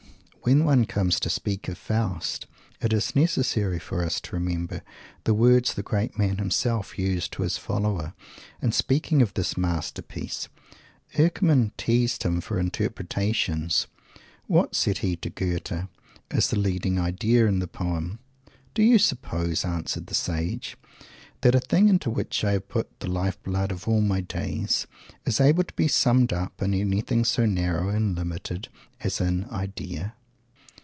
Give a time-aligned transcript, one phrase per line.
[0.43, 2.47] "_When one comes to speak of Faust,
[2.81, 4.81] it is necessary for us to remember
[5.23, 8.15] the words the great man himself used to his follower
[8.59, 10.49] in speaking of this masterpiece.
[11.13, 13.85] Eckermann teased him for interpretations.
[14.47, 15.85] "What," said he to Goethe,
[16.31, 18.17] "is the leading Idea in the Poem?"
[18.73, 20.75] "Do you suppose," answered the Sage,
[21.41, 24.87] "that a thing into which I have put the Life Blood of all my days
[25.23, 28.69] is able to be summoned up in anything so narrow and limited
[29.01, 30.15] as an Idea?"